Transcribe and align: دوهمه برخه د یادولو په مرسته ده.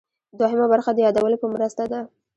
دوهمه 0.39 0.67
برخه 0.73 0.91
د 0.93 0.99
یادولو 1.05 1.41
په 1.41 1.47
مرسته 1.55 1.83
ده. 1.91 2.01